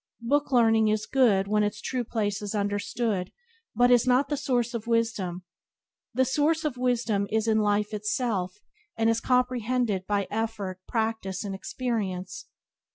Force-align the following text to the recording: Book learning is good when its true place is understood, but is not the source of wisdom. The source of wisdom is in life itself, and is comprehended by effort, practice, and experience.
Book 0.23 0.51
learning 0.51 0.87
is 0.87 1.05
good 1.05 1.47
when 1.47 1.61
its 1.61 1.79
true 1.79 2.03
place 2.03 2.41
is 2.41 2.55
understood, 2.55 3.31
but 3.75 3.91
is 3.91 4.07
not 4.07 4.29
the 4.29 4.35
source 4.35 4.73
of 4.73 4.87
wisdom. 4.87 5.43
The 6.15 6.25
source 6.25 6.65
of 6.65 6.75
wisdom 6.75 7.27
is 7.31 7.47
in 7.47 7.59
life 7.59 7.93
itself, 7.93 8.55
and 8.97 9.11
is 9.11 9.21
comprehended 9.21 10.07
by 10.07 10.25
effort, 10.31 10.79
practice, 10.87 11.43
and 11.43 11.53
experience. 11.53 12.47